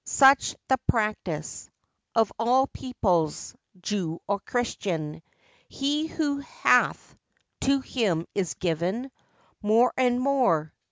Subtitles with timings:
[0.03, 1.69] Such the practice
[2.15, 5.21] Of all peoples, Jew or Christian.
[5.69, 7.15] He who hath,
[7.59, 9.11] to him is given
[9.61, 10.73] More and more.